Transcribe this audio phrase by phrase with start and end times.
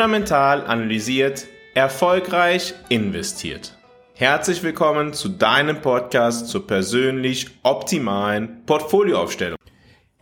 [0.00, 3.76] fundamental analysiert, erfolgreich investiert.
[4.14, 9.58] Herzlich willkommen zu deinem Podcast zur persönlich optimalen Portfolioaufstellung.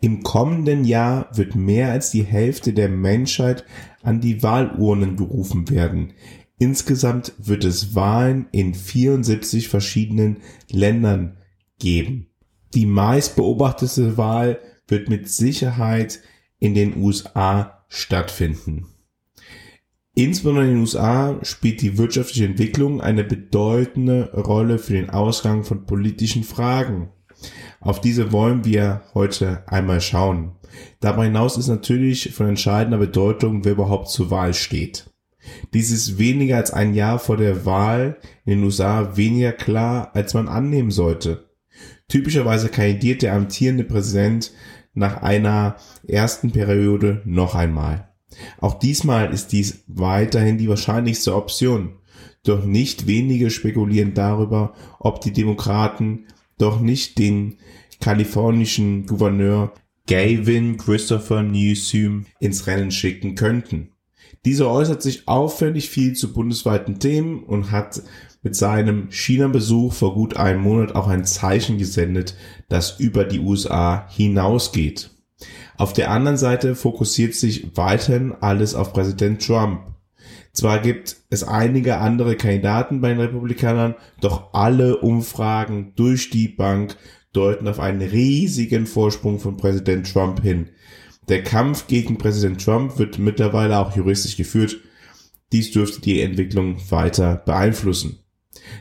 [0.01, 3.65] Im kommenden Jahr wird mehr als die Hälfte der Menschheit
[4.03, 6.13] an die Wahlurnen gerufen werden.
[6.59, 11.37] Insgesamt wird es Wahlen in 74 verschiedenen Ländern
[11.79, 12.27] geben.
[12.75, 16.19] Die meist beobachtete Wahl wird mit Sicherheit
[16.59, 18.89] in den USA stattfinden.
[20.19, 25.87] Insbesondere in den USA spielt die wirtschaftliche Entwicklung eine bedeutende Rolle für den Ausgang von
[25.87, 27.11] politischen Fragen.
[27.81, 30.57] Auf diese wollen wir heute einmal schauen.
[30.99, 35.09] Darüber hinaus ist natürlich von entscheidender Bedeutung, wer überhaupt zur Wahl steht.
[35.73, 40.35] Dies ist weniger als ein Jahr vor der Wahl in den USA weniger klar, als
[40.35, 41.49] man annehmen sollte.
[42.09, 44.51] Typischerweise kandidiert der amtierende Präsident
[44.95, 45.77] nach einer
[46.09, 48.09] ersten Periode noch einmal.
[48.61, 51.95] Auch diesmal ist dies weiterhin die wahrscheinlichste Option.
[52.45, 56.27] Doch nicht wenige spekulieren darüber, ob die Demokraten
[56.59, 57.57] doch nicht den
[58.01, 59.73] kalifornischen Gouverneur
[60.07, 63.91] Gavin Christopher Newsom ins Rennen schicken könnten.
[64.45, 68.03] Dieser äußert sich auffällig viel zu bundesweiten Themen und hat
[68.43, 72.37] mit seinem China-Besuch vor gut einem Monat auch ein Zeichen gesendet,
[72.69, 75.11] das über die USA hinausgeht.
[75.79, 79.95] Auf der anderen Seite fokussiert sich weiterhin alles auf Präsident Trump.
[80.53, 86.97] Zwar gibt es einige andere Kandidaten bei den Republikanern, doch alle Umfragen durch die Bank
[87.33, 90.71] deuten auf einen riesigen Vorsprung von Präsident Trump hin.
[91.29, 94.79] Der Kampf gegen Präsident Trump wird mittlerweile auch juristisch geführt.
[95.53, 98.19] Dies dürfte die Entwicklung weiter beeinflussen.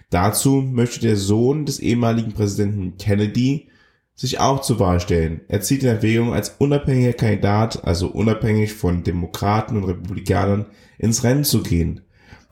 [0.09, 3.69] Dazu möchte der Sohn des ehemaligen Präsidenten Kennedy
[4.17, 5.41] sich auch zur Wahl stellen.
[5.47, 10.65] Er zieht in Erwägung, als unabhängiger Kandidat, also unabhängig von Demokraten und Republikanern,
[10.97, 12.01] ins Rennen zu gehen.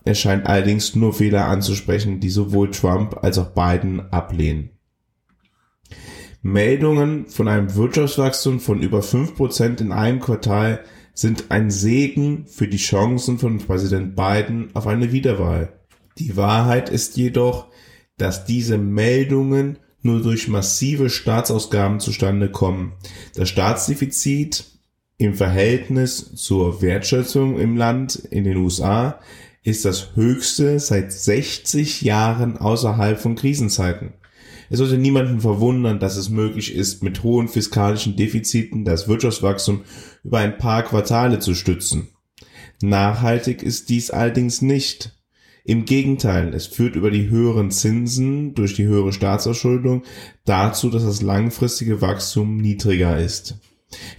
[0.06, 4.70] Er scheint allerdings nur Fehler anzusprechen, die sowohl Trump als auch Biden ablehnen.
[6.44, 10.82] Meldungen von einem Wirtschaftswachstum von über 5% in einem Quartal
[11.16, 15.80] sind ein Segen für die Chancen von Präsident Biden auf eine Wiederwahl.
[16.20, 17.72] Die Wahrheit ist jedoch,
[18.18, 22.94] dass diese Meldungen nur durch massive Staatsausgaben zustande kommen.
[23.36, 24.66] Das Staatsdefizit
[25.18, 29.20] im Verhältnis zur Wertschöpfung im Land in den USA
[29.64, 34.14] ist das höchste seit 60 Jahren außerhalb von Krisenzeiten.
[34.70, 39.82] Es sollte niemanden verwundern, dass es möglich ist, mit hohen fiskalischen Defiziten das Wirtschaftswachstum
[40.24, 42.10] über ein paar Quartale zu stützen.
[42.82, 45.15] Nachhaltig ist dies allerdings nicht.
[45.68, 50.04] Im Gegenteil, es führt über die höheren Zinsen durch die höhere Staatsauschuldung
[50.46, 53.60] dazu, dass das langfristige Wachstum niedriger ist.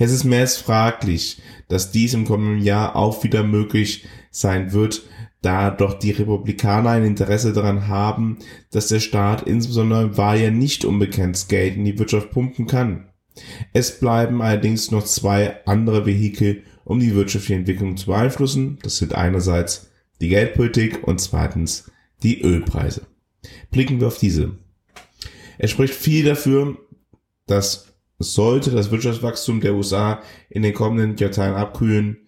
[0.00, 5.04] Es ist mehr als fraglich, dass dies im kommenden Jahr auch wieder möglich sein wird,
[5.40, 8.38] da doch die Republikaner ein Interesse daran haben,
[8.72, 13.06] dass der Staat insbesondere im Wahljahr nicht unbegrenzt Geld in die Wirtschaft pumpen kann.
[13.72, 18.78] Es bleiben allerdings noch zwei andere Vehikel, um die wirtschaftliche Entwicklung zu beeinflussen.
[18.82, 21.90] Das sind einerseits die Geldpolitik und zweitens
[22.22, 23.06] die Ölpreise.
[23.70, 24.56] Blicken wir auf diese.
[25.58, 26.76] Es spricht viel dafür,
[27.46, 27.86] dass
[28.18, 32.18] sollte das Wirtschaftswachstum der USA in den kommenden Jahrzehnten abkühlen,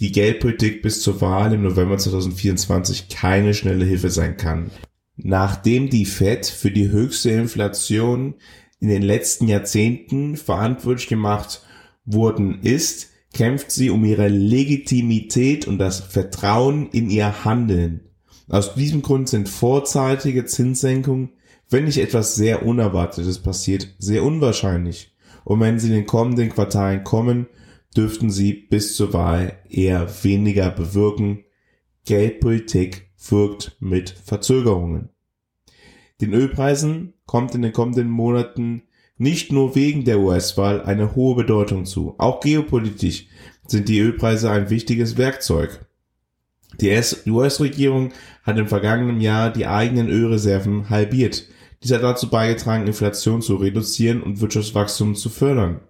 [0.00, 4.70] die Geldpolitik bis zur Wahl im November 2024 keine schnelle Hilfe sein kann.
[5.16, 8.34] Nachdem die Fed für die höchste Inflation
[8.80, 11.62] in den letzten Jahrzehnten verantwortlich gemacht
[12.04, 18.00] worden ist, kämpft sie um ihre Legitimität und das Vertrauen in ihr Handeln.
[18.48, 21.30] Aus diesem Grund sind vorzeitige Zinssenkungen,
[21.68, 25.14] wenn nicht etwas sehr Unerwartetes passiert, sehr unwahrscheinlich.
[25.44, 27.46] Und wenn sie in den kommenden Quartalen kommen,
[27.96, 31.44] dürften sie bis zur Wahl eher weniger bewirken.
[32.04, 35.10] Geldpolitik wirkt mit Verzögerungen.
[36.20, 38.82] Den Ölpreisen kommt in den kommenden Monaten
[39.16, 42.14] nicht nur wegen der US-Wahl eine hohe Bedeutung zu.
[42.18, 43.26] Auch geopolitisch
[43.66, 45.86] sind die Ölpreise ein wichtiges Werkzeug.
[46.80, 46.90] Die
[47.30, 48.12] US-Regierung
[48.42, 51.46] hat im vergangenen Jahr die eigenen Ölreserven halbiert.
[51.82, 55.80] Dies hat dazu beigetragen, Inflation zu reduzieren und Wirtschaftswachstum zu fördern.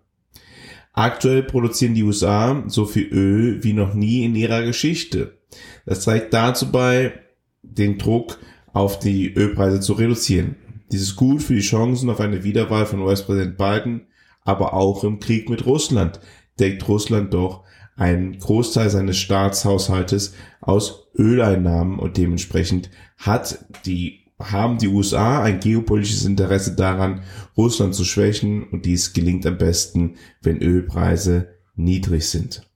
[0.93, 5.39] Aktuell produzieren die USA so viel Öl wie noch nie in ihrer Geschichte.
[5.87, 7.15] Das trägt dazu bei,
[7.63, 8.39] den Druck
[8.73, 10.57] auf die Ölpreise zu reduzieren.
[10.95, 14.07] Dies ist gut für die Chancen auf eine Wiederwahl von US-Präsident Biden,
[14.43, 16.21] aber auch im Krieg mit Russland
[16.61, 17.65] deckt Russland doch
[17.97, 26.27] einen Großteil seines Staatshaushaltes aus Öleinnahmen und dementsprechend hat die haben die USA ein geopolitisches
[26.27, 27.23] Interesse daran,
[27.57, 32.71] Russland zu schwächen und dies gelingt am besten, wenn Ölpreise niedrig sind.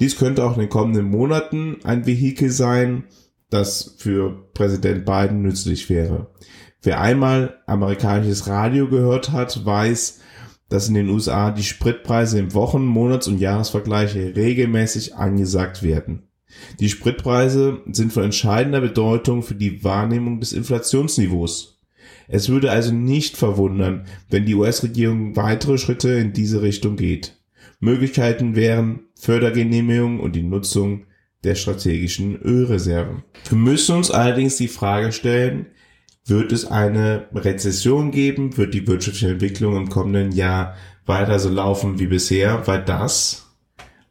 [0.00, 3.04] Dies könnte auch in den kommenden Monaten ein Vehikel sein,
[3.48, 6.32] das für Präsident Biden nützlich wäre.
[6.82, 10.20] Wer einmal amerikanisches Radio gehört hat, weiß,
[10.70, 16.22] dass in den USA die Spritpreise im Wochen-, Monats- und Jahresvergleiche regelmäßig angesagt werden.
[16.78, 21.78] Die Spritpreise sind von entscheidender Bedeutung für die Wahrnehmung des Inflationsniveaus.
[22.28, 27.36] Es würde also nicht verwundern, wenn die US-Regierung weitere Schritte in diese Richtung geht.
[27.80, 31.06] Möglichkeiten wären Fördergenehmigung und die Nutzung
[31.44, 33.24] der strategischen Ölreserven.
[33.48, 35.66] Wir müssen uns allerdings die Frage stellen,
[36.30, 38.56] wird es eine Rezession geben?
[38.56, 42.66] Wird die wirtschaftliche Entwicklung im kommenden Jahr weiter so laufen wie bisher?
[42.66, 43.50] Weil das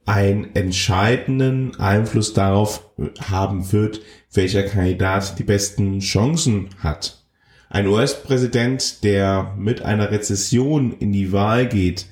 [0.05, 2.83] einen entscheidenden Einfluss darauf
[3.29, 4.01] haben wird,
[4.33, 7.23] welcher Kandidat die besten Chancen hat.
[7.69, 12.07] Ein US-Präsident, der mit einer Rezession in die Wahl geht,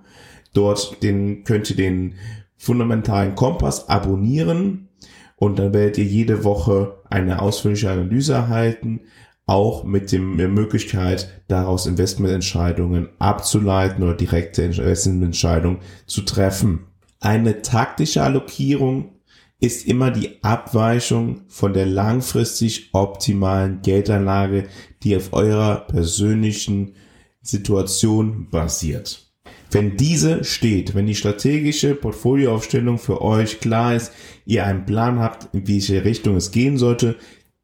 [0.54, 2.16] Dort den, könnt ihr den
[2.58, 4.90] fundamentalen Kompass abonnieren
[5.36, 9.02] und dann werdet ihr jede Woche eine ausführliche Analyse erhalten,
[9.50, 16.86] auch mit dem, der Möglichkeit, daraus Investmententscheidungen abzuleiten oder direkte Investmententscheidungen zu treffen.
[17.20, 19.16] Eine taktische Allokierung
[19.60, 24.68] ist immer die Abweichung von der langfristig optimalen Geldanlage,
[25.04, 26.94] die auf eurer persönlichen
[27.42, 29.34] Situation basiert.
[29.72, 34.14] Wenn diese steht, wenn die strategische Portfolioaufstellung für euch klar ist,
[34.46, 37.16] ihr einen Plan habt, in welche Richtung es gehen sollte,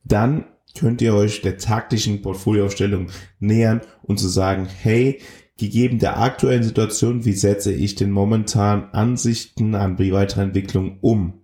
[0.03, 0.45] dann
[0.77, 3.07] könnt ihr euch der taktischen Portfolioaufstellung
[3.39, 5.21] nähern und zu sagen, hey,
[5.57, 11.41] gegeben der aktuellen Situation, wie setze ich den momentan Ansichten an die weitere Entwicklung um?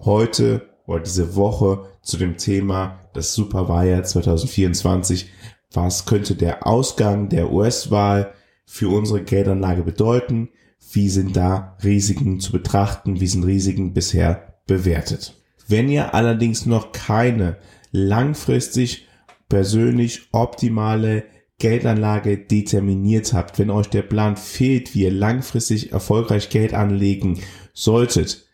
[0.00, 5.30] Heute oder diese Woche zu dem Thema das Superwahljahr 2024.
[5.72, 8.32] Was könnte der Ausgang der US-Wahl
[8.64, 10.48] für unsere Geldanlage bedeuten?
[10.92, 13.20] Wie sind da Risiken zu betrachten?
[13.20, 15.34] Wie sind Risiken bisher bewertet?
[15.66, 17.58] Wenn ihr allerdings noch keine
[17.92, 19.06] langfristig
[19.48, 21.24] persönlich optimale
[21.58, 27.40] Geldanlage determiniert habt, wenn euch der Plan fehlt, wie ihr langfristig erfolgreich Geld anlegen
[27.72, 28.48] solltet,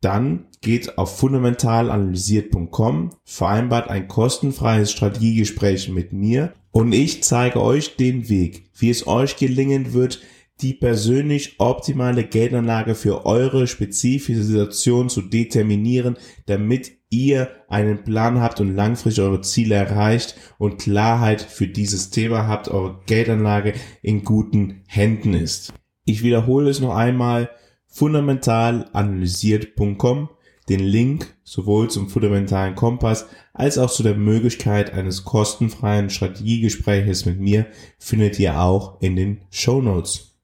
[0.00, 8.28] dann geht auf fundamentalanalysiert.com, vereinbart ein kostenfreies Strategiegespräch mit mir Und ich zeige euch den
[8.28, 10.20] Weg, wie es euch gelingen wird,
[10.60, 18.60] die persönlich optimale Geldanlage für eure spezifische Situation zu determinieren, damit ihr einen Plan habt
[18.60, 24.82] und langfristig eure Ziele erreicht und Klarheit für dieses Thema habt, eure Geldanlage in guten
[24.86, 25.72] Händen ist.
[26.04, 27.50] Ich wiederhole es noch einmal,
[27.86, 30.28] fundamentalanalysiert.com,
[30.68, 37.38] den Link sowohl zum fundamentalen Kompass als auch zu der Möglichkeit eines kostenfreien Strategiegespräches mit
[37.40, 37.66] mir
[37.98, 40.36] findet ihr auch in den Show Notes.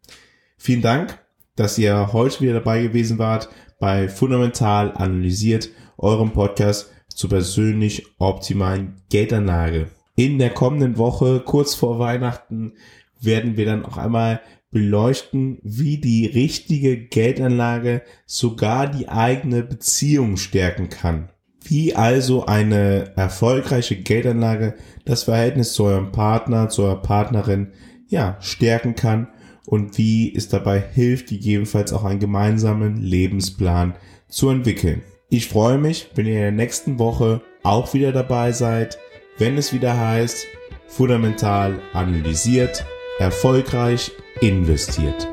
[0.57, 1.19] Vielen Dank,
[1.57, 3.50] dass ihr heute wieder dabei gewesen wart
[3.82, 9.88] bei Fundamental Analysiert, eurem Podcast zur persönlich optimalen Geldanlage.
[10.14, 12.74] In der kommenden Woche, kurz vor Weihnachten,
[13.20, 20.88] werden wir dann auch einmal beleuchten, wie die richtige Geldanlage sogar die eigene Beziehung stärken
[20.88, 21.30] kann.
[21.64, 27.72] Wie also eine erfolgreiche Geldanlage das Verhältnis zu eurem Partner, zu eurer Partnerin,
[28.06, 29.26] ja, stärken kann
[29.66, 33.95] und wie es dabei hilft, gegebenenfalls auch einen gemeinsamen Lebensplan
[34.28, 35.02] zu entwickeln.
[35.28, 38.99] Ich freue mich, wenn ihr in der nächsten Woche auch wieder dabei seid,
[39.38, 40.47] wenn es wieder heißt,
[40.88, 42.85] fundamental analysiert,
[43.19, 45.31] erfolgreich investiert.